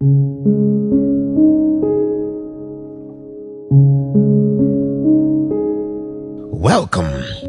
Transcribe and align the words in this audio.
Welcome. 0.00 0.14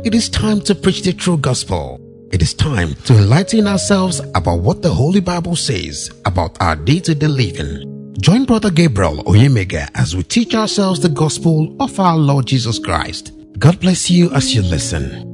It 0.03 0.15
is 0.15 0.29
time 0.29 0.59
to 0.61 0.73
preach 0.73 1.03
the 1.03 1.13
true 1.13 1.37
gospel. 1.37 2.01
It 2.31 2.41
is 2.41 2.55
time 2.55 2.95
to 3.05 3.15
enlighten 3.15 3.67
ourselves 3.67 4.19
about 4.33 4.61
what 4.61 4.81
the 4.81 4.91
Holy 4.91 5.19
Bible 5.19 5.55
says 5.55 6.09
about 6.25 6.59
our 6.59 6.75
day 6.75 6.99
to 7.01 7.13
day 7.13 7.27
living. 7.27 8.15
Join 8.19 8.45
Brother 8.45 8.71
Gabriel 8.71 9.23
Oyemega 9.25 9.87
as 9.93 10.15
we 10.15 10.23
teach 10.23 10.55
ourselves 10.55 11.01
the 11.01 11.09
gospel 11.09 11.75
of 11.79 11.99
our 11.99 12.17
Lord 12.17 12.47
Jesus 12.47 12.79
Christ. 12.79 13.31
God 13.59 13.79
bless 13.79 14.09
you 14.09 14.33
as 14.33 14.55
you 14.55 14.63
listen. 14.63 15.28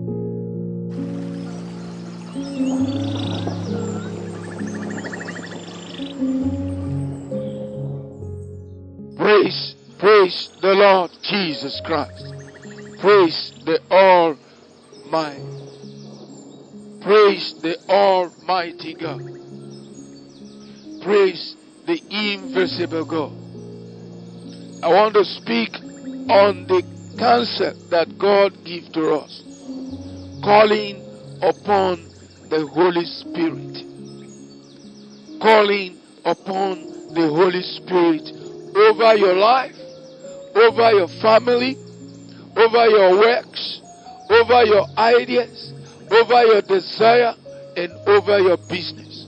Lord 10.85 11.12
Jesus 11.23 11.81
Christ. 11.84 12.23
Praise 13.02 13.53
the 13.66 13.80
Almighty. 13.89 15.41
Praise 17.02 17.55
the 17.63 17.75
Almighty 17.89 18.94
God. 18.94 19.20
Praise 21.02 21.55
the 21.88 21.99
invisible 22.11 23.03
God. 23.03 23.34
I 24.84 24.89
want 24.89 25.16
to 25.16 25.25
speak 25.25 25.73
on 26.30 26.67
the 26.67 26.84
concept 27.17 27.89
that 27.89 28.20
God 28.20 28.53
gives 28.63 28.88
to 28.91 29.09
us. 29.16 29.41
Calling 30.44 31.02
upon 31.41 32.11
the 32.52 32.67
Holy 32.67 33.05
Spirit. 33.05 33.73
Calling 35.41 35.97
upon 36.25 37.09
the 37.16 37.27
Holy 37.27 37.63
Spirit 37.63 38.22
over 38.75 39.16
your 39.16 39.36
life, 39.36 39.84
over 40.56 40.92
your 40.92 41.08
family, 41.22 41.75
over 42.56 42.86
your 42.88 43.20
works, 43.20 43.81
over 44.30 44.64
your 44.64 44.88
ideas, 44.97 45.73
over 46.09 46.44
your 46.44 46.62
desire, 46.62 47.36
and 47.75 47.92
over 48.08 48.39
your 48.39 48.58
business. 48.58 49.28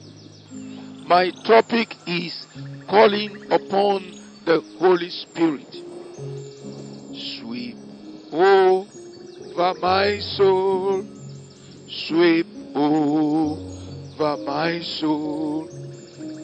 My 1.08 1.32
topic 1.46 1.94
is 2.06 2.48
calling 2.90 3.52
upon 3.52 4.44
the 4.46 4.62
Holy 4.80 5.10
Spirit. 5.10 5.74
Sweep 7.40 7.76
over 8.32 9.74
my 9.80 10.20
soul, 10.20 11.04
sweep 11.88 12.48
over 12.76 14.38
my 14.46 14.80
soul, 14.82 15.68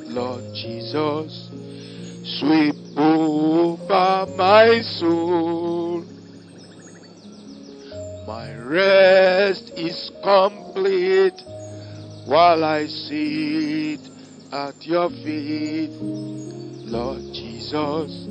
Lord 0.07 0.43
Jesus. 0.53 1.62
Sweep 2.25 2.75
over 2.97 4.25
my 4.37 4.79
soul. 4.81 6.05
My 8.25 8.55
rest 8.55 9.73
is 9.75 10.09
complete 10.23 11.33
while 12.25 12.63
I 12.63 12.85
sit 12.87 13.99
at 14.53 14.85
your 14.85 15.09
feet, 15.09 15.91
Lord 15.99 17.23
Jesus. 17.33 18.27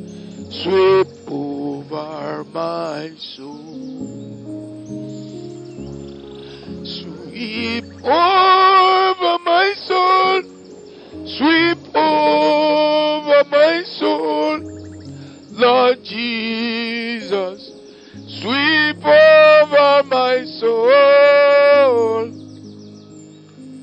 Sweep 0.62 1.08
over 1.30 2.44
my 2.44 3.12
soul. 3.18 4.22
Sweep 6.82 7.84
over 8.02 9.38
my 9.44 9.74
soul. 9.76 10.42
Sweep 11.26 11.94
over 11.94 12.81
my 13.50 13.82
soul, 13.84 14.58
Lord 15.50 16.02
Jesus. 16.04 17.70
Sweep 18.40 19.04
over 19.04 20.02
my 20.08 20.44
soul. 20.58 22.30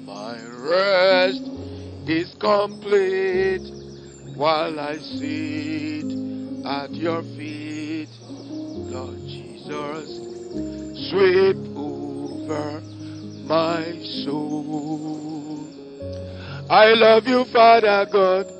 My 0.05 0.41
rest 0.43 1.41
is 2.07 2.33
complete 2.39 3.67
while 4.35 4.79
I 4.79 4.97
sit 4.97 6.11
at 6.65 6.93
your 6.93 7.23
feet, 7.23 8.09
Lord 8.21 9.19
Jesus. 9.27 10.09
Sweep 11.09 11.57
over 11.75 12.81
my 13.45 13.99
soul. 14.23 15.67
I 16.69 16.93
love 16.93 17.27
you, 17.27 17.45
Father 17.45 18.05
God. 18.11 18.58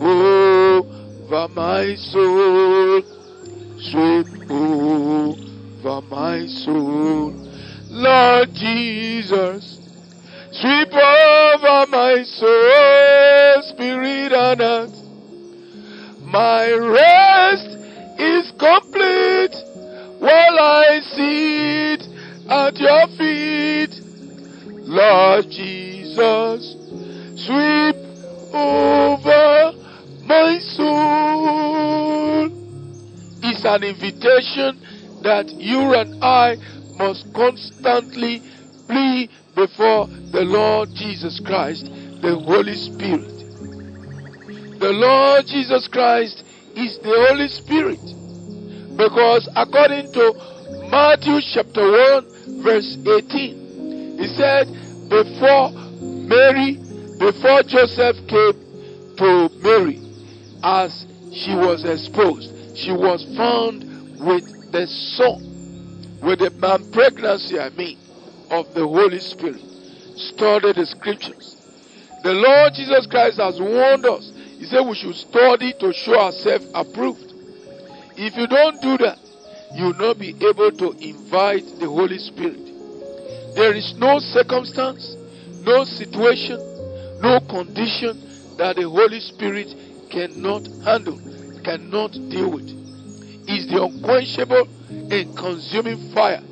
Over 0.00 1.48
my 1.54 1.94
soul. 1.96 3.02
Sweep 3.78 4.50
over 4.50 6.00
my 6.08 6.46
soul. 6.46 7.32
Lord 7.90 8.54
Jesus. 8.54 9.78
Sweep 10.50 10.92
over 10.92 11.86
my 11.90 12.22
soul, 12.24 13.62
spirit 13.62 14.32
and 14.32 14.60
heart. 14.60 14.90
My 16.22 16.72
rest 16.72 17.68
is 18.18 18.50
complete 18.58 19.54
while 20.18 20.58
I 20.58 21.00
sit 21.14 22.02
at 22.50 22.76
your 22.78 23.06
feet. 23.18 24.00
Lord 24.88 25.50
Jesus, 25.50 26.74
sweep 27.46 27.96
over 28.54 29.37
an 33.68 33.84
invitation 33.84 34.80
that 35.22 35.46
you 35.52 35.94
and 35.94 36.24
I 36.24 36.56
must 36.96 37.32
constantly 37.34 38.40
plead 38.88 39.30
before 39.54 40.06
the 40.32 40.42
Lord 40.42 40.88
Jesus 40.94 41.40
Christ, 41.44 41.84
the 42.22 42.40
Holy 42.44 42.74
Spirit. 42.74 43.28
The 44.80 44.90
Lord 44.90 45.46
Jesus 45.46 45.86
Christ 45.88 46.44
is 46.74 46.98
the 46.98 47.26
Holy 47.28 47.48
Spirit 47.48 48.00
because 48.96 49.48
according 49.54 50.12
to 50.12 50.32
Matthew 50.90 51.38
chapter 51.52 51.84
1 52.24 52.62
verse 52.62 52.96
18, 53.04 54.16
he 54.18 54.26
said, 54.34 54.66
before 55.08 55.70
Mary, 56.00 56.78
before 57.18 57.62
Joseph 57.62 58.16
came 58.28 58.56
to 59.18 59.48
Mary, 59.62 60.00
as 60.62 61.06
she 61.32 61.54
was 61.54 61.84
exposed, 61.84 62.57
she 62.78 62.92
was 62.92 63.24
found 63.36 63.82
with 64.20 64.70
the 64.70 64.86
son, 64.86 65.42
with 66.22 66.38
the 66.38 66.50
man 66.50 66.90
pregnancy, 66.92 67.58
I 67.58 67.70
mean, 67.70 67.98
of 68.50 68.72
the 68.74 68.86
Holy 68.86 69.18
Spirit. 69.18 69.60
Study 70.16 70.72
the 70.72 70.86
scriptures. 70.86 71.56
The 72.22 72.32
Lord 72.34 72.74
Jesus 72.74 73.06
Christ 73.06 73.38
has 73.38 73.60
warned 73.60 74.06
us. 74.06 74.30
He 74.58 74.64
said 74.64 74.82
we 74.86 74.94
should 74.94 75.14
study 75.14 75.72
to 75.80 75.92
show 75.92 76.18
ourselves 76.18 76.70
approved. 76.74 77.32
If 78.16 78.36
you 78.36 78.46
don't 78.46 78.80
do 78.82 78.98
that, 78.98 79.18
you 79.74 79.86
will 79.86 79.98
not 79.98 80.18
be 80.18 80.30
able 80.30 80.72
to 80.72 80.90
invite 80.98 81.64
the 81.78 81.86
Holy 81.86 82.18
Spirit. 82.18 82.58
There 83.54 83.74
is 83.74 83.94
no 83.98 84.18
circumstance, 84.18 85.14
no 85.62 85.84
situation, 85.84 86.58
no 87.20 87.40
condition 87.40 88.56
that 88.56 88.76
the 88.76 88.88
Holy 88.88 89.20
Spirit 89.20 89.68
cannot 90.10 90.66
handle, 90.84 91.18
cannot 91.58 92.12
deal 92.12 92.50
with. 92.50 92.68
Is 93.48 93.66
the 93.68 93.82
unquenchable 93.82 94.68
and 94.90 95.36
consuming 95.36 96.12
fire. 96.12 96.42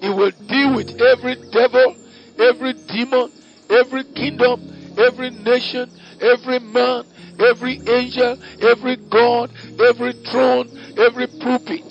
It 0.00 0.10
will 0.10 0.30
deal 0.46 0.76
with 0.76 1.00
every 1.00 1.34
devil, 1.50 1.96
every 2.38 2.74
demon, 2.86 3.32
every 3.70 4.04
kingdom, 4.14 4.96
every 4.98 5.30
nation, 5.30 5.90
every 6.20 6.60
man, 6.60 7.04
every 7.40 7.80
angel, 7.88 8.38
every 8.62 8.96
god, 9.10 9.50
every 9.80 10.12
throne, 10.30 10.68
every 10.96 11.26
pulpit 11.26 11.84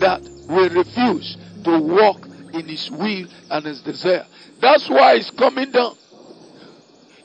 that 0.00 0.20
will 0.48 0.68
refuse 0.68 1.36
to 1.64 1.78
walk 1.78 2.26
in 2.52 2.68
his 2.68 2.90
will 2.90 3.26
and 3.50 3.64
his 3.64 3.80
desire. 3.80 4.26
That's 4.60 4.88
why 4.88 5.16
he's 5.16 5.30
coming 5.30 5.70
down 5.70 5.96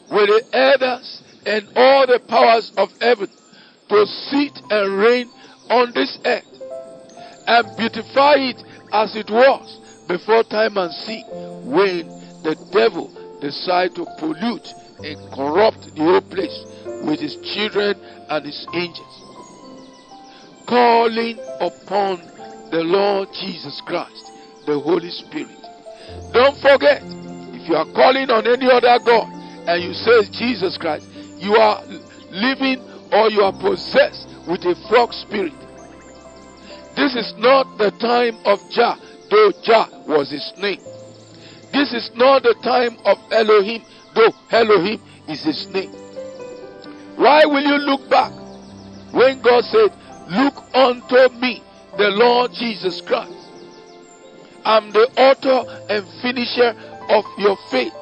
with 0.10 0.28
the 0.28 0.44
elders 0.54 1.22
and 1.46 1.68
all 1.76 2.08
the 2.08 2.20
powers 2.28 2.72
of 2.78 2.90
heaven 3.02 3.30
sit 4.06 4.62
and 4.70 4.98
reign 4.98 5.30
on 5.70 5.92
this 5.94 6.18
earth 6.26 6.46
and 7.48 7.78
beautify 7.78 8.36
it 8.38 8.62
as 8.94 9.16
it 9.16 9.30
was 9.30 9.80
before 10.08 10.44
time 10.44 10.78
and 10.78 10.94
sea 10.94 11.24
when 11.64 12.08
the 12.44 12.56
devil 12.72 13.10
decided 13.42 13.96
to 13.96 14.06
pollute 14.18 14.68
and 15.04 15.18
corrupt 15.34 15.96
the 15.96 16.02
whole 16.02 16.22
place 16.22 16.66
with 17.06 17.20
his 17.20 17.36
children 17.54 17.96
and 18.30 18.46
his 18.46 18.68
angels. 18.74 19.16
Calling 20.68 21.38
upon 21.60 22.18
the 22.72 22.84
Lord 22.84 23.30
Jesus 23.34 23.82
Christ, 23.86 24.32
the 24.66 24.80
Holy 24.80 25.10
Spirit. 25.10 25.58
Don't 26.34 26.58
forget, 26.58 27.02
if 27.54 27.70
you 27.70 27.76
are 27.76 27.90
calling 27.94 28.30
on 28.30 28.46
any 28.46 28.70
other 28.70 28.98
God 29.04 29.30
and 29.68 29.84
you 29.84 29.94
say 29.94 30.30
Jesus 30.32 30.78
Christ, 30.78 31.06
you 31.38 31.56
are 31.56 31.82
living 32.32 32.82
or 33.12 33.30
you 33.30 33.42
are 33.42 33.54
possessed 33.54 34.28
with 34.48 34.66
a 34.66 34.76
frog 34.88 35.14
spirit. 35.14 35.54
This 36.96 37.16
is 37.16 37.34
not 37.38 37.78
the 37.78 37.92
time 37.92 38.38
of 38.46 38.60
Jah, 38.70 38.98
though 39.30 39.52
Jah 39.64 39.88
was 40.08 40.30
his 40.30 40.54
name. 40.58 40.82
This 41.72 41.94
is 41.94 42.12
not 42.16 42.44
the 42.44 42.56
time 42.64 42.98
of 43.06 43.18
Elohim, 43.32 43.84
though 44.16 44.34
Elohim 44.52 45.02
is 45.28 45.44
his 45.44 45.68
name. 45.68 45.92
Why 47.16 47.46
will 47.46 47.64
you 47.64 47.78
look 47.78 48.10
back 48.10 48.32
when 49.12 49.42
God 49.42 49.64
said, 49.66 49.94
Look 50.30 50.56
unto 50.76 51.30
me, 51.40 51.64
the 51.98 52.10
Lord 52.10 52.54
Jesus 52.54 53.02
Christ? 53.02 53.34
I'm 54.66 54.92
the 54.92 55.08
author 55.18 55.86
and 55.90 56.08
finisher 56.22 56.76
of 57.10 57.26
your 57.38 57.58
faith, 57.72 57.94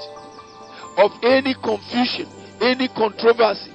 of 0.98 1.12
any 1.24 1.54
confusion, 1.54 2.28
any 2.62 2.88
controversy. 2.90 3.72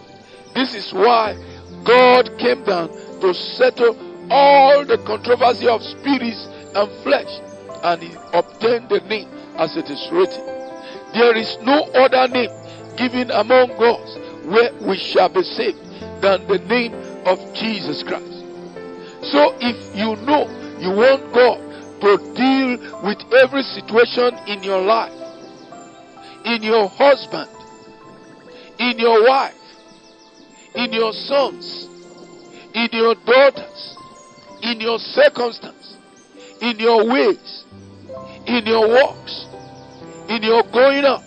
This 0.54 0.74
is 0.74 0.92
why 0.92 1.36
God 1.84 2.38
came 2.38 2.64
down 2.64 2.88
to 3.20 3.34
settle 3.34 3.96
all 4.30 4.84
the 4.84 4.98
controversy 4.98 5.68
of 5.68 5.82
spirits 5.82 6.46
and 6.74 6.90
flesh, 7.02 7.40
and 7.82 8.02
he 8.02 8.14
obtained 8.32 8.88
the 8.88 9.00
name 9.08 9.28
as 9.56 9.76
it 9.76 9.88
is 9.90 10.08
written. 10.12 10.44
There 11.14 11.36
is 11.36 11.58
no 11.62 11.84
other 11.94 12.28
name 12.28 12.50
given 12.96 13.30
among 13.30 13.72
us 13.72 14.18
where 14.46 14.72
we 14.86 14.96
shall 14.98 15.28
be 15.28 15.42
saved 15.42 15.78
than 16.20 16.46
the 16.46 16.58
name 16.68 16.94
of 17.26 17.38
Jesus 17.54 18.02
Christ. 18.02 18.32
So 19.30 19.54
if 19.60 19.96
you 19.96 20.16
know 20.26 20.48
you 20.80 20.90
want 20.90 21.32
God 21.32 21.60
to 22.00 22.18
deal 22.34 23.02
with 23.04 23.18
every 23.34 23.62
situation 23.62 24.34
in 24.48 24.62
your 24.62 24.80
life, 24.80 25.12
in 26.44 26.62
your 26.62 26.88
husband, 26.88 27.48
in 28.78 28.98
your 28.98 29.28
wife, 29.28 29.54
in 30.74 30.92
your 30.92 31.12
sons, 31.12 31.88
in 32.74 32.88
your 32.92 33.14
daughters, 33.26 33.96
in 34.62 34.80
your 34.80 34.98
circumstance, 34.98 35.96
in 36.60 36.78
your 36.78 37.06
ways, 37.08 37.64
in 38.46 38.64
your 38.66 38.88
walks, 38.88 39.46
in 40.28 40.42
your 40.42 40.62
going 40.72 41.04
out, 41.04 41.22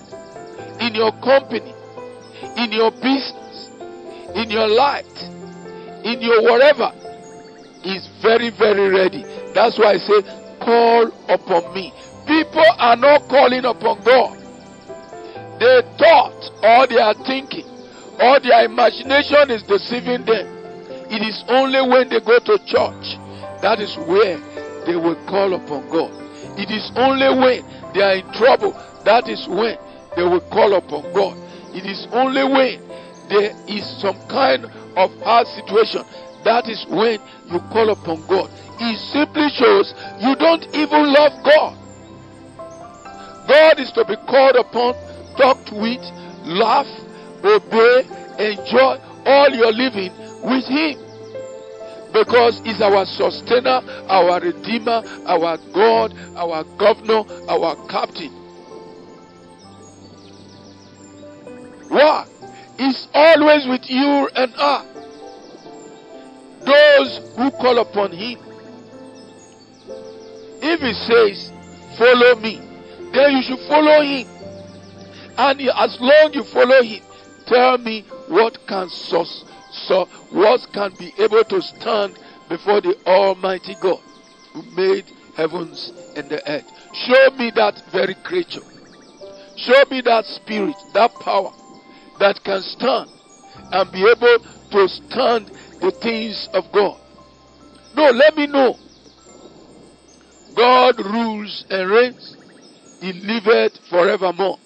in 0.82 0.96
your 0.96 1.12
company, 1.22 1.74
in 2.58 2.72
your 2.72 2.92
business, 2.92 3.70
in 4.36 4.50
your 4.50 4.68
light, 4.68 5.06
in 6.04 6.22
your 6.22 6.42
whatever, 6.44 6.92
is 7.84 8.08
very, 8.22 8.50
very 8.50 8.90
ready. 8.90 9.24
That's 9.54 9.78
why 9.78 9.94
I 9.94 9.98
say, 9.98 10.22
call 10.60 11.12
upon 11.30 11.74
me. 11.74 11.94
People 12.26 12.66
are 12.80 12.96
not 12.96 13.28
calling 13.30 13.66
upon 13.66 14.02
God. 14.04 14.40
They 15.60 15.82
thought 15.98 16.52
or 16.64 16.88
they 16.88 17.00
are 17.00 17.14
thinking 17.26 17.75
or 18.20 18.40
their 18.40 18.66
imagination 18.66 19.52
is 19.52 19.64
deceiving 19.64 20.26
them. 20.26 20.48
It 21.12 21.22
is 21.22 21.44
only 21.48 21.82
when 21.82 22.10
they 22.10 22.20
go 22.20 22.40
to 22.40 22.58
church 22.66 23.18
that 23.62 23.80
is 23.80 23.96
where 24.08 24.38
they 24.86 24.96
will 24.96 25.16
call 25.28 25.54
upon 25.54 25.90
God. 25.90 26.12
It 26.58 26.72
is 26.72 26.92
only 26.96 27.28
when 27.28 27.94
they 27.94 28.02
are 28.02 28.16
in 28.16 28.32
trouble 28.34 28.72
that 29.06 29.30
is 29.30 29.48
when 29.48 29.78
they 30.16 30.24
will 30.24 30.42
call 30.50 30.74
upon 30.74 31.04
God. 31.14 31.38
It 31.76 31.86
is 31.86 32.08
only 32.12 32.44
when 32.44 32.82
there 33.30 33.52
is 33.68 33.86
some 34.02 34.18
kind 34.28 34.66
of 34.96 35.12
hard 35.22 35.48
situation 35.48 36.04
that 36.44 36.70
is 36.70 36.86
when 36.90 37.20
you 37.52 37.60
call 37.72 37.90
upon 37.90 38.26
God. 38.28 38.50
It 38.80 39.00
simply 39.00 39.50
shows 39.50 39.94
you 40.22 40.36
don't 40.36 40.64
even 40.76 41.14
love 41.14 41.34
God. 41.44 41.78
God 43.48 43.80
is 43.80 43.92
to 43.94 44.06
be 44.06 44.16
called 44.28 44.56
upon, 44.56 44.94
talked 45.38 45.72
with, 45.72 46.02
laugh, 46.46 46.88
obey, 47.46 48.02
enjoy 48.40 49.00
all 49.26 49.50
your 49.50 49.72
living 49.72 50.12
with 50.44 50.66
Him. 50.66 51.00
Because 52.14 52.62
He's 52.64 52.82
our 52.82 53.06
sustainer, 53.06 53.82
our 54.08 54.40
redeemer, 54.40 55.04
our 55.26 55.58
God, 55.74 56.14
our 56.36 56.64
governor, 56.78 57.24
our 57.50 57.76
captain. 57.88 58.32
Why? 61.90 62.26
He's 62.78 63.08
always 63.14 63.68
with 63.68 63.90
you 63.90 64.30
and 64.36 64.54
I. 64.58 64.86
Those 66.66 67.36
who 67.36 67.52
call 67.52 67.80
upon 67.80 68.12
Him. 68.12 68.40
If 70.62 70.80
He 70.82 70.94
says, 70.94 71.52
Follow 71.98 72.36
me, 72.42 72.60
then 73.14 73.38
you 73.38 73.44
should 73.44 73.60
follow 73.70 74.02
Him. 74.02 74.28
And 75.38 75.62
as 75.62 75.98
long 76.02 76.32
you 76.34 76.44
follow 76.44 76.82
Him, 76.84 77.02
tell 77.48 77.78
me 77.78 78.06
what 78.28 78.58
can 78.68 78.90
so, 78.90 79.26
so 79.88 80.06
what 80.32 80.62
can 80.74 80.94
be 80.98 81.14
able 81.18 81.44
to 81.44 81.62
stand 81.62 82.18
before 82.50 82.82
the 82.82 82.96
Almighty 83.06 83.76
God 83.82 84.02
who 84.54 84.64
made 84.76 85.06
heavens 85.36 85.92
and 86.16 86.30
the 86.30 86.42
earth. 86.50 86.66
Show 86.94 87.36
me 87.38 87.52
that 87.56 87.82
very 87.92 88.16
creature. 88.24 88.62
Show 89.58 89.84
me 89.90 90.02
that 90.02 90.26
spirit, 90.26 90.76
that 90.94 91.12
power 91.20 91.52
that 92.20 92.44
can 92.44 92.62
stand 92.62 93.10
and 93.72 93.92
be 93.92 94.00
able 94.00 94.38
to 94.72 94.88
stand 94.88 95.52
the 95.82 95.92
things 96.02 96.48
of 96.54 96.64
God. 96.74 97.00
No, 97.96 98.10
let 98.10 98.36
me 98.36 98.48
know. 98.48 98.78
God 100.56 101.00
rules 101.00 101.66
and 101.70 101.90
reigns. 101.90 102.36
He 103.02 103.14
liveth 103.14 103.78
forevermore. 103.90 104.58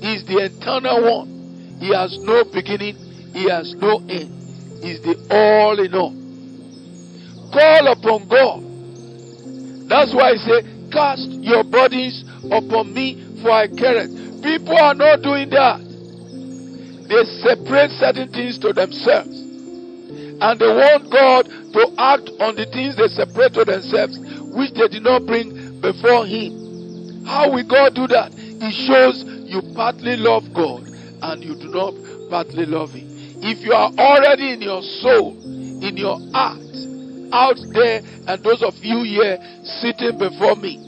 He 0.00 0.14
is 0.14 0.24
the 0.24 0.44
eternal 0.44 1.02
one. 1.02 1.37
He 1.78 1.94
has 1.94 2.18
no 2.18 2.44
beginning. 2.44 2.96
He 3.32 3.48
has 3.48 3.74
no 3.74 3.98
end. 4.08 4.34
He's 4.82 5.00
the 5.02 5.14
all 5.30 5.78
in 5.78 5.94
all. 5.94 6.14
Call 7.52 7.92
upon 7.92 8.28
God. 8.28 9.88
That's 9.88 10.14
why 10.14 10.32
I 10.32 10.36
say, 10.36 10.90
cast 10.90 11.28
your 11.42 11.64
bodies 11.64 12.24
upon 12.50 12.92
me 12.92 13.40
for 13.42 13.50
I 13.50 13.68
care 13.68 14.04
it. 14.04 14.42
People 14.42 14.76
are 14.76 14.94
not 14.94 15.22
doing 15.22 15.50
that. 15.50 15.80
They 17.08 17.24
separate 17.40 17.90
certain 17.92 18.28
things 18.32 18.58
to 18.58 18.72
themselves. 18.72 19.38
And 20.40 20.60
they 20.60 20.66
want 20.66 21.10
God 21.10 21.46
to 21.46 21.94
act 21.98 22.30
on 22.40 22.54
the 22.54 22.66
things 22.66 22.96
they 22.96 23.08
separate 23.08 23.54
to 23.54 23.64
themselves, 23.64 24.18
which 24.54 24.72
they 24.74 24.88
did 24.88 25.02
not 25.02 25.26
bring 25.26 25.80
before 25.80 26.26
Him. 26.26 27.24
How 27.24 27.50
will 27.50 27.64
God 27.66 27.94
do 27.94 28.06
that? 28.08 28.32
It 28.34 28.72
shows 28.86 29.24
you 29.48 29.62
partly 29.74 30.16
love 30.16 30.52
God 30.52 30.88
and 31.22 31.42
you 31.42 31.54
do 31.54 31.68
not 31.68 31.94
partly 32.30 32.66
love 32.66 32.92
Him. 32.92 33.08
If 33.42 33.64
you 33.64 33.72
are 33.72 33.90
already 33.98 34.52
in 34.52 34.62
your 34.62 34.82
soul, 34.82 35.36
in 35.82 35.96
your 35.96 36.18
heart, 36.32 36.58
out 37.32 37.58
there, 37.72 38.02
and 38.26 38.42
those 38.42 38.62
of 38.62 38.74
you 38.82 39.02
here 39.04 39.38
sitting 39.62 40.18
before 40.18 40.56
me, 40.56 40.78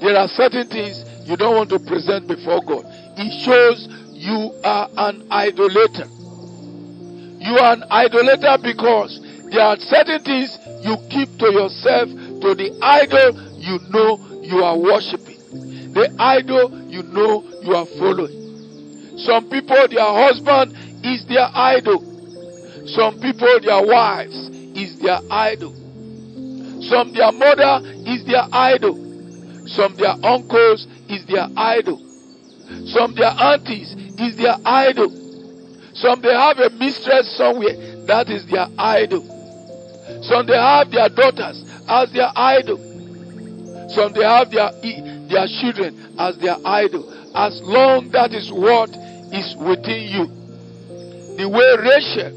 there 0.00 0.16
are 0.16 0.28
certain 0.28 0.68
things 0.68 1.04
you 1.28 1.36
don't 1.36 1.56
want 1.56 1.70
to 1.70 1.78
present 1.78 2.28
before 2.28 2.62
God. 2.62 2.84
It 3.16 3.32
shows 3.44 3.88
you 4.14 4.52
are 4.64 4.88
an 4.96 5.26
idolater. 5.32 6.06
You 7.40 7.58
are 7.58 7.72
an 7.72 7.84
idolater 7.90 8.58
because 8.62 9.20
there 9.50 9.62
are 9.62 9.76
certain 9.78 10.22
things 10.22 10.56
you 10.84 10.96
keep 11.10 11.28
to 11.38 11.50
yourself, 11.50 12.08
to 12.08 12.54
the 12.54 12.78
idol 12.82 13.34
you 13.58 13.78
know 13.90 14.18
you 14.42 14.62
are 14.62 14.78
worshiping, 14.78 15.92
the 15.92 16.14
idol 16.18 16.70
you 16.88 17.02
know 17.02 17.42
you 17.62 17.74
are 17.74 17.86
following. 17.98 18.37
Some 19.18 19.50
people, 19.50 19.88
their 19.88 20.12
husband 20.12 20.76
is 21.04 21.26
their 21.26 21.48
idol. 21.54 22.04
Some 22.86 23.20
people, 23.20 23.60
their 23.60 23.84
wives 23.86 24.36
is 24.76 24.98
their 25.00 25.20
idol. 25.30 25.74
Some 26.82 27.12
their 27.12 27.32
mother 27.32 27.82
is 28.06 28.24
their 28.24 28.46
idol. 28.52 28.94
Some 29.66 29.96
their 29.96 30.14
uncles 30.24 30.86
is 31.08 31.26
their 31.26 31.48
idol. 31.56 31.98
Some 32.86 33.14
their 33.14 33.30
aunties 33.30 33.94
is 34.18 34.36
their 34.36 34.56
idol. 34.64 35.10
Some 35.94 36.20
they 36.22 36.32
have 36.32 36.58
a 36.58 36.70
mistress 36.70 37.36
somewhere 37.36 38.06
that 38.06 38.30
is 38.30 38.46
their 38.46 38.68
idol. 38.78 39.22
Some 40.22 40.46
they 40.46 40.56
have 40.56 40.90
their 40.90 41.08
daughters 41.08 41.64
as 41.88 42.12
their 42.12 42.30
idol. 42.36 42.78
Some 43.90 44.12
they 44.12 44.22
have 44.22 44.50
their 44.50 44.70
their 45.28 45.46
children 45.60 46.14
as 46.18 46.38
their 46.38 46.56
idol. 46.64 47.12
As 47.34 47.60
long 47.62 48.10
that 48.10 48.32
is 48.32 48.52
what 48.52 48.90
is 49.32 49.56
within 49.56 50.08
you. 50.08 50.26
The 51.36 51.48
way 51.48 51.76
Rachel, 51.78 52.30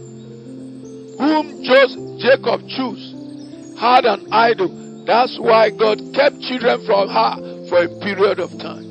whom 1.17 1.63
just 1.63 1.97
Jacob 2.19 2.67
chose, 2.67 3.75
had 3.79 4.05
an 4.05 4.31
idol. 4.31 5.03
That's 5.05 5.39
why 5.39 5.71
God 5.71 5.99
kept 6.13 6.39
children 6.41 6.85
from 6.85 7.09
her 7.09 7.67
for 7.69 7.83
a 7.83 7.89
period 7.99 8.39
of 8.39 8.51
time. 8.59 8.89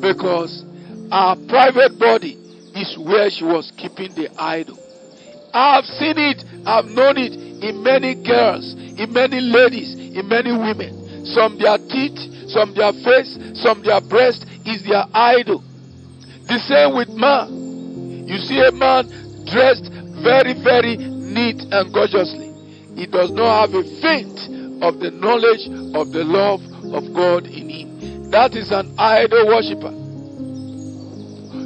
Because 0.00 0.64
our 1.10 1.36
private 1.48 1.98
body 1.98 2.32
is 2.74 2.96
where 2.98 3.28
she 3.30 3.44
was 3.44 3.70
keeping 3.76 4.14
the 4.14 4.28
idol. 4.38 4.78
I've 5.52 5.84
seen 5.84 6.16
it, 6.16 6.44
I've 6.64 6.86
known 6.86 7.18
it 7.18 7.34
in 7.34 7.82
many 7.82 8.14
girls, 8.14 8.72
in 8.72 9.12
many 9.12 9.40
ladies, 9.40 9.94
in 9.94 10.26
many 10.28 10.50
women. 10.50 11.26
Some 11.26 11.58
their 11.58 11.78
teeth, 11.78 12.48
some 12.48 12.74
their 12.74 12.92
face, 12.92 13.38
some 13.54 13.82
their 13.82 14.00
breast 14.00 14.46
is 14.66 14.82
their 14.84 15.04
idol. 15.12 15.62
The 16.52 16.58
same 16.58 16.94
with 16.94 17.08
man. 17.08 18.28
You 18.28 18.36
see 18.36 18.60
a 18.60 18.72
man 18.72 19.08
dressed 19.46 19.88
very, 20.20 20.52
very 20.52 20.98
neat 20.98 21.62
and 21.72 21.94
gorgeously. 21.94 22.52
He 22.94 23.06
does 23.06 23.30
not 23.30 23.70
have 23.70 23.74
a 23.74 23.82
faint 24.02 24.36
of 24.84 25.00
the 25.00 25.12
knowledge 25.12 25.64
of 25.96 26.12
the 26.12 26.24
love 26.24 26.60
of 26.92 27.14
God 27.14 27.46
in 27.46 27.70
him. 27.70 28.30
That 28.32 28.54
is 28.54 28.70
an 28.70 28.94
idol 28.98 29.46
worshiper. 29.46 29.92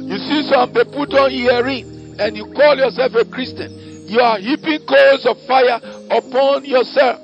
You 0.07 0.17
see 0.19 0.47
some 0.47 0.71
they 0.71 0.85
put 0.85 1.13
on 1.15 1.33
earring 1.33 2.15
and 2.17 2.37
you 2.37 2.45
call 2.53 2.77
yourself 2.77 3.13
a 3.15 3.25
Christian. 3.25 4.07
You 4.07 4.21
are 4.21 4.39
heaping 4.39 4.85
coals 4.87 5.25
of 5.25 5.37
fire 5.47 5.81
upon 6.09 6.63
yourself. 6.63 7.19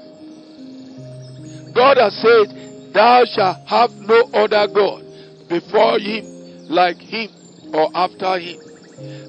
God 1.73 1.95
has 1.95 2.13
said, 2.19 2.91
Thou 2.93 3.23
shalt 3.23 3.67
have 3.69 3.91
no 4.01 4.19
other 4.33 4.67
God 4.67 5.05
before 5.47 5.97
him, 5.97 6.25
like 6.67 6.97
him, 6.97 7.29
or 7.73 7.89
after 7.95 8.37
him. 8.39 8.59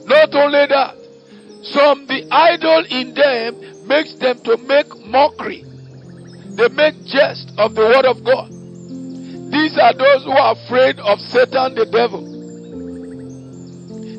Not 0.06 0.34
only 0.34 0.66
that, 0.66 0.94
some 1.62 2.06
the 2.06 2.28
idol 2.30 2.84
in 2.90 3.14
them 3.14 3.88
makes 3.88 4.14
them 4.14 4.38
to 4.44 4.56
make 4.58 4.86
mockery. 5.06 5.64
They 6.56 6.68
make 6.68 7.04
jest 7.04 7.52
of 7.58 7.74
the 7.74 7.80
word 7.80 8.04
of 8.04 8.22
God. 8.22 8.50
These 9.50 9.78
are 9.78 9.94
those 9.94 10.24
who 10.24 10.32
are 10.32 10.52
afraid 10.52 11.00
of 11.00 11.18
Satan 11.20 11.74
the 11.74 11.86
devil. 11.86 12.22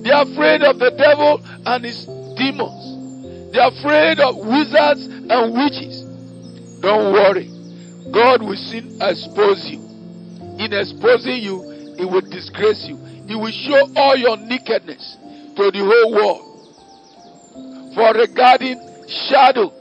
They 0.02 0.12
are 0.12 0.24
afraid 0.24 0.64
of 0.64 0.80
the 0.80 0.92
devil 0.92 1.42
and 1.66 1.86
his 1.86 2.06
demons. 2.38 3.52
They 3.52 3.60
are 3.60 3.72
afraid 3.72 4.20
of 4.20 4.38
wizards 4.38 5.06
and 5.08 5.54
witches. 5.54 6.02
Don't 6.82 7.14
worry. 7.14 7.50
God 8.12 8.42
will 8.44 8.58
soon 8.58 9.02
expose 9.02 9.70
you. 9.70 9.80
In 10.60 10.74
exposing 10.74 11.42
you, 11.42 11.96
He 11.98 12.06
will 12.06 12.22
disgrace 12.22 12.86
you. 12.88 12.98
He 13.28 13.36
will 13.36 13.52
show 13.52 13.90
all 13.96 14.16
your 14.16 14.38
nakedness 14.38 15.18
to 15.56 15.72
the 15.72 15.80
whole 15.80 16.14
world. 16.14 16.52
For 17.96 18.14
regarding 18.14 18.80
shadow 19.08 19.72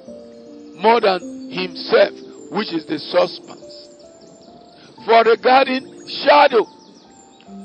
more 0.77 1.01
than 1.01 1.51
himself, 1.51 2.13
which 2.51 2.73
is 2.73 2.87
the 2.87 2.99
substance. 2.99 3.89
For 5.05 5.23
regarding 5.25 6.09
shadow 6.09 6.67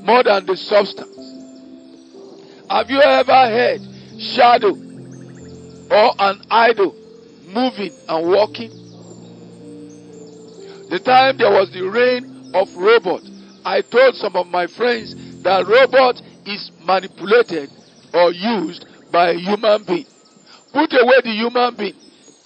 more 0.04 0.24
than 0.24 0.46
the 0.46 0.58
substance. 0.58 1.16
Have 2.70 2.90
you 2.90 3.02
ever 3.02 3.32
heard 3.32 3.82
shadow 4.20 4.76
or 5.92 6.14
an 6.20 6.42
idol 6.52 6.96
moving 7.48 7.92
and 8.08 8.28
walking? 8.28 8.70
The 10.90 11.00
time 11.00 11.38
there 11.38 11.52
was 11.52 11.72
the 11.72 11.82
reign 11.82 12.52
of 12.54 12.76
robot, 12.76 13.22
I 13.64 13.82
told 13.82 14.16
some 14.16 14.36
of 14.36 14.48
my 14.48 14.66
friends 14.66 15.14
that 15.44 15.68
robot 15.68 16.22
is 16.46 16.72
manipulated 16.84 17.70
or 18.14 18.32
used 18.32 18.86
by 19.12 19.32
a 19.32 19.34
human 19.34 19.84
being. 19.86 20.06
Put 20.74 20.94
away 20.94 21.20
the 21.24 21.32
human 21.32 21.76
being. 21.76 21.96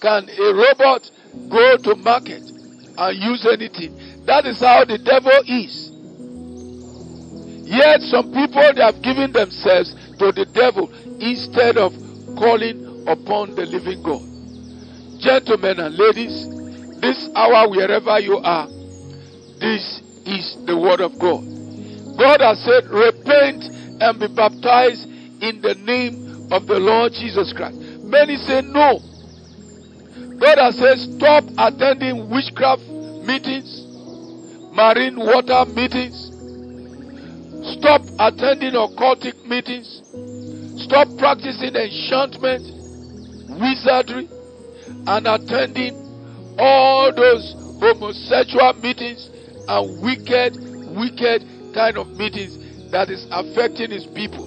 Can 0.00 0.28
a 0.28 0.54
robot 0.54 1.10
go 1.48 1.76
to 1.78 1.96
market 1.96 2.42
and 2.42 3.12
use 3.18 3.46
anything? 3.46 4.24
That 4.26 4.46
is 4.46 4.60
how 4.60 4.84
the 4.84 4.98
devil 4.98 5.32
is. 5.46 5.90
Yet 7.66 8.00
some 8.02 8.32
people 8.32 8.62
they 8.74 8.82
have 8.82 9.00
given 9.02 9.32
themselves 9.32 9.94
to 10.18 10.32
the 10.32 10.46
devil 10.52 10.92
instead 11.20 11.76
of 11.76 11.92
calling 12.36 13.04
upon 13.08 13.54
the 13.54 13.66
living 13.66 14.02
God. 14.02 14.22
Gentlemen 15.20 15.80
and 15.80 15.96
ladies, 15.96 16.48
this 17.00 17.28
hour, 17.34 17.68
wherever 17.68 18.20
you 18.20 18.38
are, 18.38 18.68
this 19.60 20.00
is 20.26 20.56
the 20.66 20.76
word 20.76 21.00
of 21.00 21.18
God. 21.18 21.53
God 22.18 22.40
has 22.40 22.62
said, 22.64 22.86
Repent 22.88 23.64
and 24.00 24.20
be 24.20 24.28
baptized 24.28 25.08
in 25.42 25.60
the 25.60 25.74
name 25.74 26.48
of 26.52 26.66
the 26.66 26.78
Lord 26.78 27.12
Jesus 27.12 27.52
Christ. 27.52 27.76
Many 28.04 28.36
say 28.36 28.62
no. 28.62 29.00
God 30.38 30.58
has 30.58 30.76
said, 30.78 30.98
Stop 30.98 31.44
attending 31.58 32.30
witchcraft 32.30 32.82
meetings, 33.26 33.86
marine 34.72 35.16
water 35.16 35.64
meetings. 35.74 36.30
Stop 37.78 38.02
attending 38.18 38.74
occultic 38.74 39.44
meetings. 39.46 40.02
Stop 40.84 41.08
practicing 41.18 41.74
enchantment, 41.74 42.62
wizardry, 43.58 44.28
and 45.06 45.26
attending 45.26 45.94
all 46.58 47.12
those 47.12 47.54
homosexual 47.80 48.72
meetings 48.74 49.30
and 49.66 50.02
wicked, 50.02 50.56
wicked 50.94 51.42
kind 51.74 51.98
of 51.98 52.08
meetings 52.16 52.56
that 52.90 53.10
is 53.10 53.26
affecting 53.30 53.90
his 53.90 54.06
people. 54.06 54.46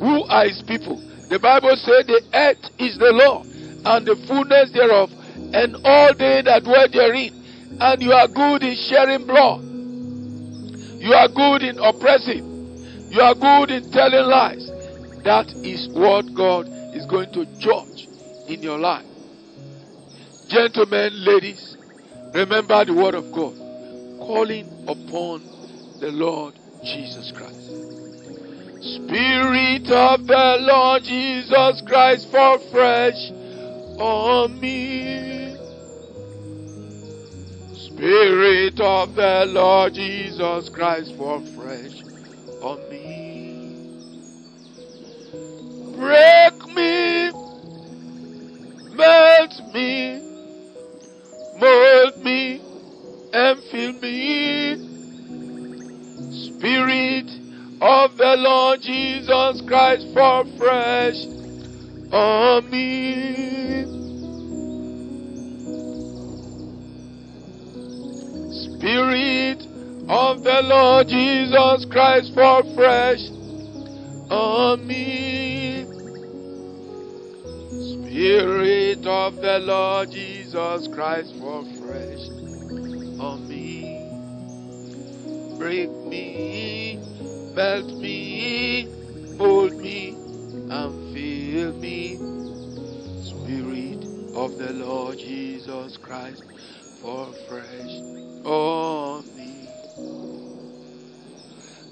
Who 0.00 0.24
are 0.24 0.44
his 0.44 0.62
people? 0.62 1.00
The 1.30 1.38
Bible 1.38 1.76
says 1.76 2.06
the 2.06 2.22
earth 2.34 2.70
is 2.78 2.98
the 2.98 3.12
Lord 3.12 3.46
and 3.46 4.06
the 4.06 4.16
fullness 4.26 4.72
thereof, 4.72 5.10
and 5.54 5.76
all 5.84 6.12
they 6.14 6.42
that 6.42 6.64
dwell 6.64 6.88
therein. 6.90 7.32
And 7.80 8.02
you 8.02 8.12
are 8.12 8.26
good 8.26 8.62
in 8.62 8.74
sharing 8.74 9.26
blood. 9.26 9.62
You 11.00 11.14
are 11.14 11.28
good 11.28 11.62
in 11.62 11.78
oppressing. 11.78 12.42
You 13.10 13.20
are 13.20 13.34
good 13.34 13.70
in 13.70 13.90
telling 13.92 14.26
lies. 14.26 14.66
That 15.22 15.46
is 15.62 15.88
what 15.94 16.34
God 16.34 16.66
is 16.94 17.06
going 17.06 17.32
to 17.32 17.46
judge 17.58 18.08
in 18.48 18.62
your 18.62 18.78
life. 18.78 19.06
Gentlemen, 20.48 21.24
ladies, 21.24 21.76
remember 22.34 22.84
the 22.84 22.94
word 22.94 23.14
of 23.14 23.30
God. 23.32 23.54
Calling 24.18 24.66
upon 24.88 25.47
the 26.00 26.12
Lord 26.12 26.54
Jesus 26.84 27.32
Christ. 27.32 27.88
Spirit 28.80 29.90
of 29.90 30.26
the 30.26 30.56
Lord 30.60 31.02
Jesus 31.02 31.82
Christ, 31.86 32.30
for 32.30 32.58
fresh 32.70 33.30
on 33.98 34.60
me. 34.60 35.56
Spirit 37.74 38.80
of 38.80 39.16
the 39.16 39.44
Lord 39.48 39.94
Jesus 39.94 40.68
Christ, 40.68 41.16
for 41.16 41.40
fresh 41.40 42.02
on 42.62 42.78
me. 42.88 43.08
Break 45.96 46.66
me, 46.76 47.32
melt 48.94 49.74
me, 49.74 50.20
mold 51.58 52.24
me, 52.24 52.60
and 53.32 53.58
fill 53.64 53.92
me. 53.94 54.57
Lord 58.38 58.80
Jesus 58.80 59.60
Christ, 59.66 60.06
for 60.14 60.44
fresh 60.56 61.26
on 62.12 62.70
me. 62.70 63.84
Spirit 68.78 69.62
of 70.08 70.42
the 70.44 70.62
Lord 70.62 71.08
Jesus 71.08 71.84
Christ, 71.86 72.32
for 72.34 72.62
fresh 72.74 73.28
on 74.30 74.86
me. 74.86 75.84
Spirit 78.08 79.06
of 79.06 79.36
the 79.36 79.58
Lord 79.60 80.10
Jesus 80.10 80.88
Christ, 80.94 81.34
for 81.40 81.64
fresh 81.80 82.28
on 83.20 83.48
me. 83.48 83.98
Break 85.58 85.90
me, 85.90 86.77
melt 87.58 87.86
me, 87.86 88.86
mold 89.36 89.74
me, 89.74 90.10
and 90.70 91.12
fill 91.12 91.72
me. 91.72 92.14
Spirit 93.26 94.04
of 94.36 94.56
the 94.58 94.72
Lord 94.74 95.18
Jesus 95.18 95.98
Christ, 96.00 96.44
for 97.02 97.34
fresh 97.48 97.90
on 98.46 99.26
me. 99.34 99.68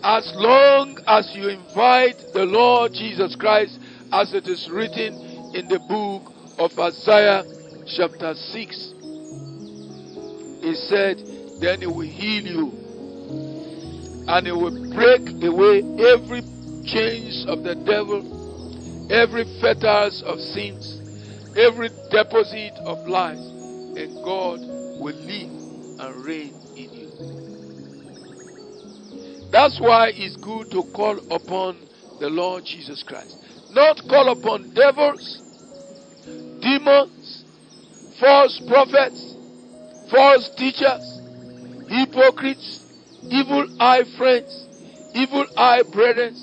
As 0.04 0.32
long 0.36 1.00
as 1.08 1.32
you 1.34 1.48
invite 1.48 2.22
the 2.32 2.44
Lord 2.44 2.92
Jesus 2.92 3.34
Christ, 3.34 3.76
as 4.12 4.32
it 4.34 4.46
is 4.46 4.68
written 4.70 5.14
in 5.52 5.66
the 5.66 5.80
book 5.80 6.32
of 6.60 6.78
Isaiah, 6.78 7.42
chapter 7.96 8.34
6, 8.34 8.94
he 10.62 10.74
said, 10.86 11.18
Then 11.60 11.80
he 11.80 11.88
will 11.88 12.06
heal 12.06 12.46
you 12.46 12.85
and 14.28 14.46
it 14.46 14.52
will 14.52 14.74
break 14.94 15.22
away 15.42 15.82
every 16.02 16.42
chains 16.84 17.46
of 17.48 17.62
the 17.62 17.74
devil, 17.86 18.22
every 19.10 19.44
fetters 19.60 20.22
of 20.26 20.38
sins, 20.40 21.00
every 21.56 21.90
deposit 22.10 22.74
of 22.84 23.06
lies, 23.06 23.38
and 23.38 24.22
God 24.24 24.60
will 24.98 25.14
live 25.14 25.50
and 26.00 26.24
reign 26.24 26.54
in 26.76 26.92
you. 26.92 27.06
That's 29.52 29.80
why 29.80 30.10
it's 30.14 30.36
good 30.36 30.70
to 30.72 30.82
call 30.94 31.18
upon 31.30 31.88
the 32.20 32.28
Lord 32.28 32.64
Jesus 32.64 33.02
Christ. 33.02 33.36
Not 33.70 34.00
call 34.08 34.30
upon 34.32 34.74
devils, 34.74 35.42
demons, 36.60 37.44
false 38.18 38.60
prophets, 38.66 39.36
false 40.10 40.50
teachers, 40.56 41.20
hypocrites, 41.88 42.85
evil 43.30 43.66
eye 43.80 44.04
friends, 44.16 44.68
evil 45.14 45.46
eye 45.56 45.82
brethren, 45.82 46.34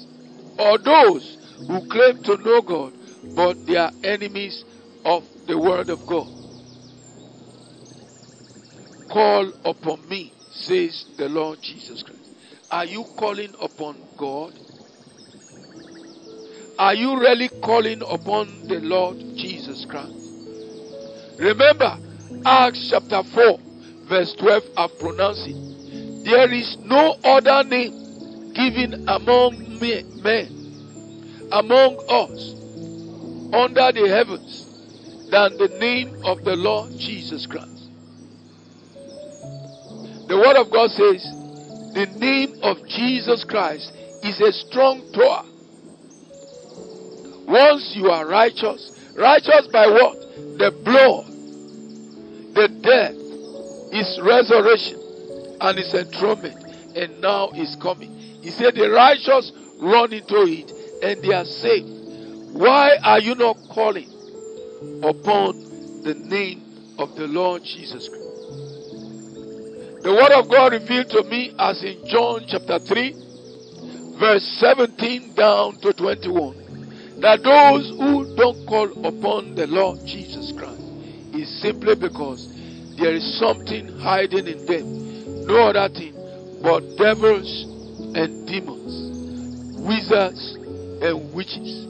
or 0.60 0.78
those 0.78 1.38
who 1.68 1.82
claim 1.90 2.24
to 2.24 2.38
know 2.38 2.62
God, 2.62 2.94
but 3.36 3.66
they 3.66 3.76
are 3.76 3.92
enemies 4.04 4.64
of 5.06 5.24
the 5.48 5.58
Word 5.58 5.90
of 5.90 6.06
God. 6.08 6.28
Call 9.12 9.52
upon 9.66 10.08
me, 10.10 10.34
says 10.52 11.06
the 11.18 11.30
Lord 11.30 11.60
Jesus 11.62 12.04
Christ. 12.04 12.20
Are 12.72 12.86
you 12.86 13.06
calling 13.18 13.54
upon 13.62 13.96
God? 14.18 14.54
Are 16.80 16.96
you 16.96 17.20
really 17.20 17.50
calling 17.62 18.02
upon 18.02 18.68
the 18.68 18.80
Lord 18.80 19.18
Jesus 19.36 19.86
Christ? 19.86 20.12
Remember, 21.38 21.98
Acts 22.46 22.88
chapter 22.90 23.22
4, 23.24 23.60
verse 24.10 24.36
12, 24.40 24.64
I've 24.78 25.00
pronounced 25.00 25.48
it. 25.48 25.73
There 26.24 26.52
is 26.54 26.78
no 26.86 27.16
other 27.24 27.68
name 27.68 28.54
given 28.54 29.08
among 29.08 29.80
men, 29.80 31.50
among 31.52 31.98
us, 32.10 32.54
under 33.54 33.92
the 33.92 34.08
heavens, 34.10 34.66
than 35.30 35.58
the 35.58 35.68
name 35.80 36.22
of 36.24 36.44
the 36.44 36.56
Lord 36.56 36.92
Jesus 36.92 37.46
Christ. 37.46 37.90
The 40.28 40.38
Word 40.38 40.56
of 40.56 40.72
God 40.72 40.90
says, 40.92 41.22
the 41.94 42.08
name 42.18 42.60
of 42.64 42.78
Jesus 42.88 43.44
Christ 43.44 43.92
is 44.24 44.40
a 44.42 44.52
strong 44.52 45.12
tower 45.14 45.46
once 47.48 47.94
you 47.96 48.10
are 48.10 48.26
righteous, 48.26 48.92
righteous 49.16 49.68
by 49.72 49.86
what? 49.86 50.18
The 50.58 50.72
blood, 50.84 51.28
the 52.56 52.68
death, 52.82 53.14
is 53.94 54.20
resurrection, 54.24 55.03
and 55.64 55.78
His 55.78 55.94
enthronement, 55.94 56.64
and 56.96 57.22
now 57.22 57.50
is 57.56 57.76
coming. 57.78 58.12
He 58.42 58.52
said, 58.52 58.76
The 58.76 58.90
righteous 58.92 59.52
run 59.80 60.14
into 60.14 60.44
it 60.44 60.72
and 61.02 61.22
they 61.24 61.34
are 61.34 61.46
saved. 61.46 61.88
Why 62.54 62.98
are 63.04 63.20
you 63.20 63.36
not 63.36 63.58
calling 63.70 64.10
upon 65.02 66.04
the 66.04 66.14
name 66.14 66.96
of 67.00 67.16
the 67.16 67.28
Lord 67.28 67.64
Jesus 67.64 68.08
Christ? 68.08 68.24
The 70.04 70.14
Word 70.14 70.32
of 70.34 70.50
God 70.50 70.74
revealed 70.74 71.10
to 71.12 71.24
me 71.24 71.56
as 71.58 71.82
in 71.84 72.06
John 72.08 72.44
chapter 72.48 72.80
3, 72.80 73.16
verse 74.20 74.44
17 74.60 75.34
down 75.34 75.80
to 75.82 75.94
21 75.94 76.64
that 77.24 77.42
those 77.42 77.90
who 77.90 78.36
don't 78.36 78.68
call 78.68 78.92
upon 79.06 79.56
the 79.56 79.66
Lord 79.68 80.00
Jesus 80.06 80.52
Christ 80.52 80.82
is 81.34 81.48
simply 81.62 81.96
because 81.96 82.52
there 82.98 83.14
is 83.16 83.40
something 83.40 83.88
hiding 84.00 84.46
in 84.48 84.66
them. 84.66 85.13
No 85.46 85.70
other 85.70 85.90
thing 85.94 86.14
but 86.64 86.80
devils 86.96 87.64
and 88.16 88.48
demons, 88.48 89.78
wizards 89.86 90.56
and 91.04 91.34
witches, 91.34 91.86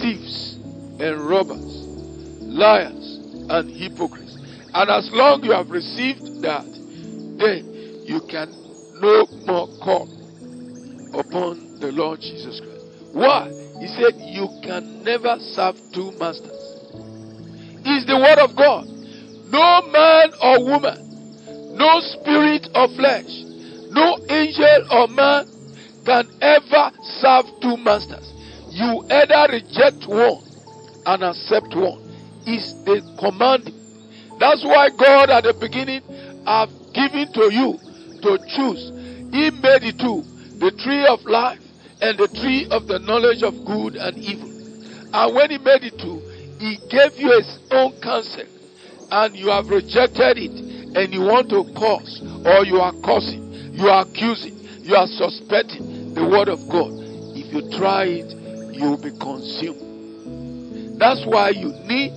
thieves 0.00 0.54
and 1.00 1.20
robbers, 1.28 1.84
liars 2.40 3.18
and 3.50 3.68
hypocrites. 3.68 4.36
And 4.72 4.88
as 4.88 5.10
long 5.12 5.42
you 5.42 5.50
have 5.50 5.70
received 5.70 6.42
that, 6.42 6.64
then 6.64 8.04
you 8.06 8.20
can 8.30 8.54
no 9.00 9.26
more 9.44 9.66
call 9.82 10.06
upon 11.18 11.80
the 11.80 11.90
Lord 11.90 12.20
Jesus 12.20 12.60
Christ. 12.60 12.84
Why? 13.12 13.48
He 13.80 13.88
said, 13.88 14.14
You 14.20 14.46
can 14.62 15.02
never 15.02 15.36
serve 15.40 15.74
two 15.92 16.12
masters. 16.12 16.52
Is 17.84 18.06
the 18.06 18.20
word 18.22 18.38
of 18.38 18.54
God. 18.54 18.86
No 19.50 19.82
man 19.90 20.30
or 20.40 20.64
woman, 20.64 21.09
no 21.80 22.00
spirit 22.00 22.68
or 22.76 22.88
flesh, 22.88 23.32
no 23.88 24.20
angel 24.28 24.84
or 24.92 25.08
man 25.08 25.48
can 26.04 26.28
ever 26.42 26.92
serve 27.20 27.46
two 27.62 27.76
masters. 27.78 28.28
You 28.68 29.02
either 29.10 29.52
reject 29.52 30.06
one 30.06 30.44
and 31.06 31.24
accept 31.24 31.74
one. 31.74 32.06
Is 32.46 32.72
the 32.84 33.00
command. 33.20 33.68
That's 34.40 34.64
why 34.64 34.88
God 34.96 35.28
at 35.28 35.44
the 35.44 35.52
beginning 35.52 36.00
have 36.46 36.70
given 36.94 37.32
to 37.34 37.52
you 37.52 37.78
to 38.22 38.38
choose. 38.56 38.90
He 39.32 39.50
made 39.50 39.84
it 39.84 39.98
two, 40.00 40.24
the 40.58 40.72
tree 40.72 41.06
of 41.06 41.20
life 41.24 41.60
and 42.00 42.18
the 42.18 42.28
tree 42.28 42.66
of 42.70 42.88
the 42.88 42.98
knowledge 42.98 43.42
of 43.42 43.54
good 43.64 43.96
and 43.96 44.16
evil. 44.18 44.48
And 45.12 45.34
when 45.34 45.50
he 45.50 45.58
made 45.58 45.84
it 45.84 45.98
to, 45.98 46.20
he 46.58 46.76
gave 46.88 47.16
you 47.20 47.30
his 47.36 47.58
own 47.70 47.92
counsel, 48.00 48.44
and 49.12 49.36
you 49.36 49.50
have 49.50 49.68
rejected 49.68 50.38
it, 50.38 50.79
and 50.96 51.12
you 51.12 51.20
want 51.22 51.48
to 51.50 51.64
curse, 51.76 52.20
or 52.44 52.64
you 52.64 52.78
are 52.80 52.92
cursing, 53.04 53.74
you 53.74 53.88
are 53.88 54.02
accusing, 54.02 54.58
you 54.82 54.94
are 54.96 55.06
suspecting 55.06 56.14
the 56.14 56.24
word 56.26 56.48
of 56.48 56.58
God. 56.68 56.90
If 57.36 57.52
you 57.52 57.70
try 57.78 58.04
it, 58.04 58.30
you 58.74 58.90
will 58.90 59.02
be 59.02 59.10
consumed. 59.10 60.98
That's 60.98 61.24
why 61.26 61.50
you 61.50 61.72
need 61.86 62.12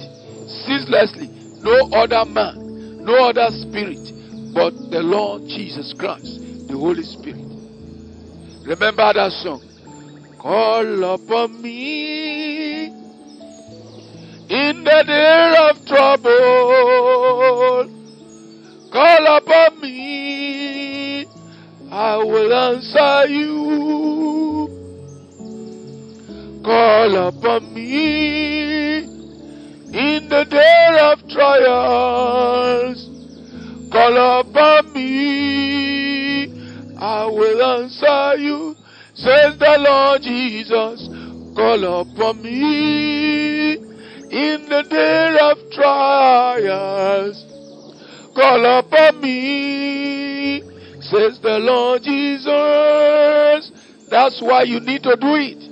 ceaselessly 0.66 1.30
no 1.64 1.90
other 1.94 2.26
man, 2.26 3.04
no 3.06 3.30
other 3.30 3.48
spirit, 3.52 4.12
but 4.54 4.74
the 4.92 5.02
Lord 5.02 5.48
Jesus 5.48 5.94
Christ, 5.94 6.68
the 6.68 6.78
Holy 6.78 7.04
Spirit. 7.04 7.46
Remember 8.66 9.14
that 9.14 9.32
song. 9.32 9.62
Call 10.40 11.16
upon 11.16 11.62
me 11.62 12.88
in 14.50 14.84
the 14.84 15.04
day 15.08 15.56
of 15.70 15.86
trouble. 15.86 17.13
Upon 19.38 19.82
me, 19.82 21.26
I 21.92 22.18
will 22.18 22.54
answer 22.54 23.28
you. 23.28 24.70
Call 26.64 27.16
upon 27.30 27.74
me 27.74 28.98
in 29.00 30.30
the 30.30 30.46
day 30.48 31.00
of 31.02 31.28
trials. 31.30 33.10
Call 33.92 34.40
upon 34.40 34.94
me, 34.94 36.44
I 37.00 37.26
will 37.26 37.64
answer 37.82 38.38
you. 38.38 38.76
Says 39.16 39.58
the 39.58 39.78
Lord 39.80 40.22
Jesus, 40.22 41.10
call 41.56 42.02
upon 42.02 42.40
me 42.44 43.74
in 43.74 44.70
the 44.70 44.84
day 44.88 45.38
of 45.42 45.58
trials. 45.72 47.53
Call 48.36 48.80
upon 48.80 49.22
me, 49.22 50.62
says 51.02 51.40
the 51.40 51.60
Lord 51.60 52.02
Jesus. 52.04 53.72
That's 54.10 54.42
why 54.42 54.64
you 54.64 54.80
need 54.80 55.04
to 55.04 55.16
do 55.16 55.36
it. 55.36 55.70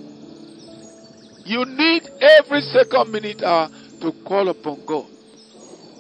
You 1.46 1.66
need 1.66 2.04
every 2.22 2.62
second 2.62 3.12
minute 3.12 3.42
hour 3.42 3.70
to 4.02 4.12
call 4.28 4.50
upon 4.50 4.86
God, 4.86 5.08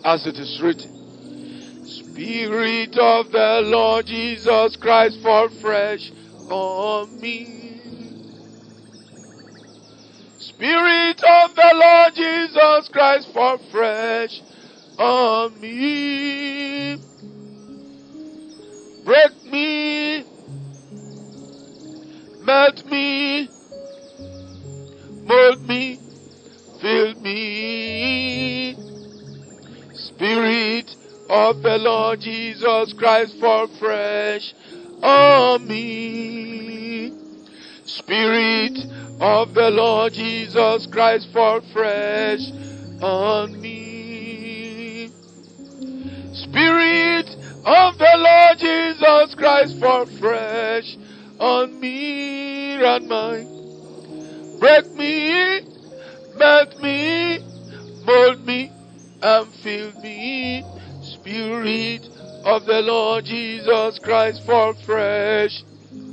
as 0.04 0.28
it 0.28 0.38
is 0.38 0.62
written. 0.62 1.86
Spirit 1.86 2.95
of 2.97 3.32
the 3.32 3.62
Lord 3.65 4.06
Jesus 4.06 4.76
Christ, 4.76 5.19
fall 5.24 5.50
fresh 5.62 6.12
on 6.50 7.19
me. 7.19 7.80
Spirit 10.38 11.24
of 11.24 11.56
the 11.56 11.71
Lord 11.74 12.13
Jesus 12.15 12.89
Christ, 12.89 13.34
fall 13.34 13.58
fresh 13.71 14.41
on 15.02 15.60
me. 15.60 16.98
Break 19.04 19.44
me, 19.46 20.24
melt 22.46 22.86
me, 22.86 23.50
mold 25.26 25.68
me, 25.68 26.00
fill 26.80 27.16
me. 27.16 28.76
Spirit 29.94 30.96
of 31.30 31.64
the 31.64 31.78
Lord 31.80 32.22
Jesus 32.22 32.94
Christ, 32.94 33.40
fall 33.40 33.68
fresh 33.80 34.54
on 35.02 35.68
me. 35.68 37.12
Spirit 37.86 38.78
of 39.20 39.54
the 39.56 39.72
Lord 39.72 40.14
Jesus 40.14 40.86
Christ, 40.86 41.28
fall 41.34 41.62
fresh 41.74 42.42
on 43.02 43.60
me. 43.60 43.61
Of 47.65 47.97
the 47.97 48.13
Lord 48.17 48.58
Jesus 48.60 49.36
Christ, 49.36 49.80
fall 49.80 50.06
fresh 50.19 50.97
on 51.39 51.80
me 51.80 52.84
and 52.84 53.08
mine. 53.08 54.60
Break 54.60 54.91
me, 54.95 55.62
melt 56.36 56.80
me, 56.82 57.39
mold 58.06 58.45
me, 58.45 58.71
and 59.21 59.54
fill 59.63 59.91
me. 60.02 60.63
Spirit 61.04 62.08
of 62.45 62.65
the 62.65 62.82
Lord 62.82 63.26
Jesus 63.26 64.00
Christ 64.00 64.45
fall 64.45 64.74
fresh 64.86 65.63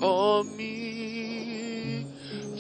on 0.02 0.56
me. 0.56 2.06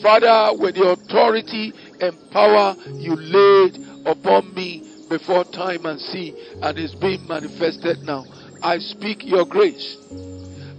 Father, 0.02 0.56
with 0.58 0.76
the 0.76 0.90
authority 0.90 1.72
and 2.00 2.30
power 2.30 2.76
you 2.94 3.16
laid 3.16 3.78
upon 4.06 4.54
me 4.54 4.82
before 5.08 5.44
time 5.44 5.86
and 5.86 6.00
sea 6.00 6.34
and 6.62 6.78
is 6.78 6.94
being 6.94 7.26
manifested 7.26 8.02
now, 8.02 8.24
I 8.62 8.78
speak 8.78 9.24
your 9.24 9.44
grace. 9.44 9.96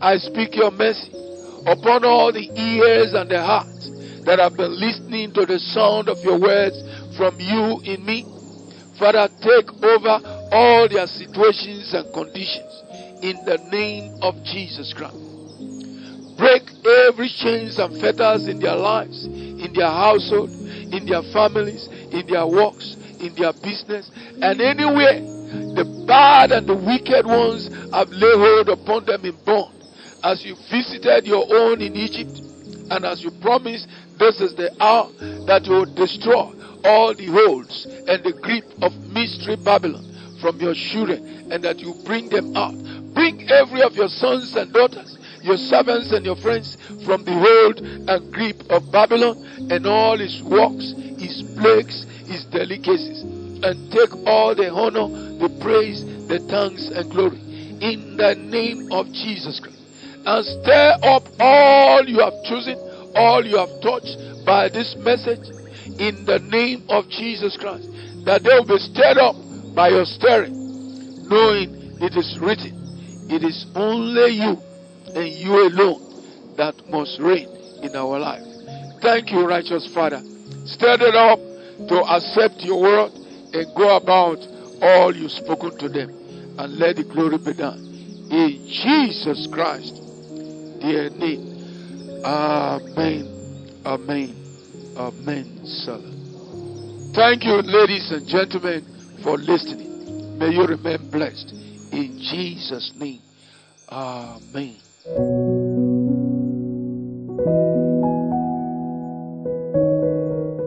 I 0.01 0.17
speak 0.17 0.55
your 0.55 0.71
mercy 0.71 1.11
upon 1.65 2.03
all 2.05 2.31
the 2.31 2.47
ears 2.55 3.13
and 3.13 3.29
the 3.29 3.43
hearts 3.43 3.89
that 4.25 4.39
have 4.39 4.55
been 4.55 4.79
listening 4.79 5.33
to 5.33 5.45
the 5.45 5.59
sound 5.59 6.09
of 6.09 6.17
your 6.23 6.39
words 6.39 6.75
from 7.17 7.39
you 7.39 7.79
in 7.83 8.05
me. 8.05 8.23
Father, 8.99 9.27
take 9.39 9.71
over 9.83 10.19
all 10.51 10.87
their 10.89 11.07
situations 11.07 11.93
and 11.93 12.11
conditions 12.13 12.71
in 13.23 13.39
the 13.45 13.57
name 13.71 14.15
of 14.21 14.35
Jesus 14.43 14.93
Christ. 14.93 15.15
Break 16.37 16.63
every 17.07 17.31
chains 17.31 17.79
and 17.79 17.99
fetters 17.99 18.47
in 18.47 18.59
their 18.59 18.75
lives, 18.75 19.25
in 19.25 19.71
their 19.75 19.91
household, 19.91 20.49
in 20.49 21.05
their 21.05 21.23
families, 21.31 21.87
in 22.11 22.27
their 22.27 22.47
works, 22.47 22.95
in 23.19 23.35
their 23.35 23.51
business, 23.53 24.09
and 24.41 24.59
anywhere 24.61 25.19
bad 26.39 26.51
and 26.51 26.67
the 26.67 26.75
wicked 26.75 27.25
ones 27.25 27.67
have 27.91 28.09
laid 28.09 28.37
hold 28.37 28.69
upon 28.69 29.03
them 29.05 29.25
in 29.25 29.35
bond. 29.43 29.75
As 30.23 30.45
you 30.45 30.55
visited 30.71 31.27
your 31.27 31.43
own 31.49 31.81
in 31.81 31.95
Egypt, 31.95 32.31
and 32.91 33.05
as 33.05 33.23
you 33.23 33.31
promised, 33.41 33.87
this 34.17 34.39
is 34.39 34.55
the 34.55 34.71
hour 34.81 35.11
that 35.47 35.65
you 35.65 35.73
will 35.73 35.93
destroy 35.95 36.51
all 36.85 37.13
the 37.13 37.27
holds 37.27 37.85
and 38.07 38.23
the 38.23 38.31
grip 38.41 38.63
of 38.81 38.95
mystery 39.11 39.57
Babylon 39.57 40.05
from 40.39 40.59
your 40.61 40.73
children, 40.73 41.51
and 41.51 41.63
that 41.63 41.79
you 41.79 41.93
bring 42.05 42.29
them 42.29 42.55
out. 42.55 42.75
Bring 43.13 43.49
every 43.51 43.81
of 43.81 43.95
your 43.95 44.07
sons 44.07 44.55
and 44.55 44.71
daughters, 44.71 45.17
your 45.43 45.57
servants 45.57 46.11
and 46.11 46.25
your 46.25 46.37
friends 46.37 46.77
from 47.03 47.25
the 47.25 47.35
hold 47.35 47.79
and 47.83 48.33
grip 48.33 48.63
of 48.69 48.89
Babylon 48.91 49.35
and 49.69 49.85
all 49.85 50.17
his 50.17 50.41
works, 50.43 50.95
his 51.19 51.43
plagues, 51.59 52.07
his 52.27 52.45
delicacies, 52.45 53.23
and 53.63 53.91
take 53.91 54.15
all 54.25 54.55
the 54.55 54.71
honor, 54.71 55.09
the 55.39 55.49
praise, 55.59 56.18
the 56.29 56.39
thanks, 56.47 56.87
and 56.93 57.09
glory 57.09 57.41
in 57.81 58.15
the 58.15 58.35
name 58.35 58.91
of 58.91 59.07
Jesus 59.11 59.59
Christ. 59.59 59.81
And 60.25 60.45
stir 60.45 60.93
up 61.01 61.25
all 61.39 62.05
you 62.05 62.19
have 62.19 62.37
chosen, 62.45 62.77
all 63.15 63.43
you 63.43 63.57
have 63.57 63.73
touched 63.81 64.45
by 64.45 64.69
this 64.69 64.95
message 64.99 65.49
in 65.97 66.25
the 66.25 66.37
name 66.51 66.85
of 66.89 67.09
Jesus 67.09 67.57
Christ, 67.57 67.89
that 68.25 68.43
they 68.43 68.53
will 68.53 68.67
be 68.67 68.77
stirred 68.77 69.17
up 69.17 69.35
by 69.73 69.89
your 69.89 70.05
stirring, 70.05 70.53
knowing 71.27 71.97
it 71.99 72.15
is 72.15 72.37
written, 72.39 72.77
it 73.29 73.43
is 73.43 73.65
only 73.73 74.37
you 74.37 74.61
and 75.15 75.27
you 75.33 75.67
alone 75.67 76.55
that 76.57 76.75
must 76.89 77.19
reign 77.19 77.49
in 77.81 77.95
our 77.95 78.19
life. 78.19 78.45
Thank 79.01 79.31
you, 79.31 79.47
righteous 79.47 79.91
Father. 79.93 80.21
Stir 80.65 80.97
it 80.99 81.15
up 81.15 81.39
to 81.87 82.03
accept 82.05 82.61
your 82.61 82.81
word 82.81 83.11
and 83.53 83.65
go 83.75 83.97
about 83.97 84.37
all 84.81 85.15
you've 85.15 85.31
spoken 85.31 85.75
to 85.79 85.89
them 85.89 86.18
and 86.59 86.77
let 86.77 86.97
the 86.97 87.03
glory 87.03 87.37
be 87.37 87.53
done. 87.53 87.79
In 88.29 88.67
Jesus 88.67 89.47
Christ, 89.47 89.95
dear 90.81 91.09
name. 91.09 92.21
Amen. 92.23 93.81
Amen. 93.85 94.35
Amen. 94.97 95.61
Selah. 95.63 97.13
Thank 97.15 97.45
you, 97.45 97.61
ladies 97.61 98.11
and 98.11 98.27
gentlemen, 98.27 98.85
for 99.23 99.37
listening. 99.37 100.37
May 100.37 100.49
you 100.49 100.65
remain 100.65 101.09
blessed. 101.09 101.53
In 101.93 102.19
Jesus' 102.19 102.91
name. 102.99 103.21
Amen. 103.89 104.75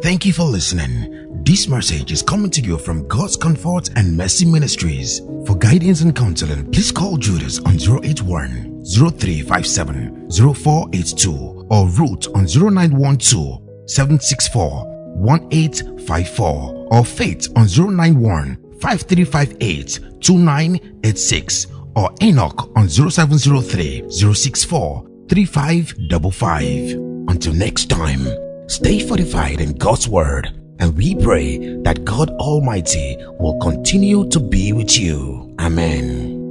Thank 0.03 0.25
you 0.25 0.33
for 0.33 0.45
listening. 0.45 1.22
This 1.45 1.67
message 1.67 2.13
is 2.13 2.23
coming 2.23 2.53
to 2.53 2.61
you 2.61 2.79
from 2.79 3.09
God's 3.09 3.37
Comfort 3.37 3.91
and 3.97 4.17
Mercy 4.17 4.47
Ministries. 4.47 5.19
For 5.45 5.57
guidance 5.57 6.03
and 6.03 6.15
counseling, 6.15 6.71
please 6.71 6.93
call 6.93 7.17
Judas 7.17 7.59
on 7.59 7.75
081 7.75 8.85
0357 8.85 10.31
0482 10.31 11.67
or 11.69 11.89
Ruth 11.89 12.29
on 12.37 12.47
0912 12.47 13.61
764 13.91 14.85
1854 15.17 16.89
or 16.93 17.05
Faith 17.05 17.49
on 17.57 17.67
091 17.67 18.57
5358 18.81 20.21
2986 20.21 21.67
or 21.97 22.15
Enoch 22.23 22.71
on 22.77 22.89
0703 22.89 24.09
064 24.11 25.09
3555. 25.29 26.93
Until 27.29 27.53
next 27.53 27.91
time, 27.91 28.29
stay 28.69 29.01
fortified 29.01 29.61
in 29.61 29.73
God's 29.73 30.07
Word 30.07 30.62
and 30.83 30.97
we 30.97 31.15
pray 31.15 31.59
that 31.85 32.05
God 32.05 32.29
Almighty 32.41 33.17
will 33.39 33.57
continue 33.61 34.29
to 34.31 34.41
be 34.41 34.73
with 34.73 34.99
you. 34.99 35.55
Amen. 35.61 36.42